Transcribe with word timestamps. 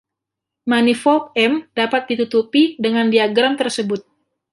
Manifold 0.71 1.23
"M" 1.45 1.53
dapat 1.79 2.03
ditutupi 2.09 2.63
dengan 2.83 3.05
diagram 3.13 3.53
tersebut. 3.61 4.01